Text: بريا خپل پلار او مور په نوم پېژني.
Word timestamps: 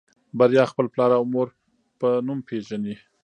بريا 0.39 0.63
خپل 0.71 0.85
پلار 0.93 1.11
او 1.17 1.23
مور 1.33 1.47
په 1.99 2.07
نوم 2.27 2.39
پېژني. 2.47 2.95